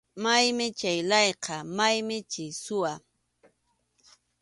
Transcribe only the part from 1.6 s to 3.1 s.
maymi chay suwa.